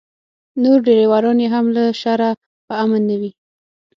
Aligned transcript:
نور 0.63 0.77
ډریوران 0.85 1.37
یې 1.43 1.49
هم 1.53 1.65
له 1.75 1.83
شره 2.01 2.29
په 2.67 2.73
امن 2.83 3.01
نه 3.09 3.15
وي. 3.21 3.31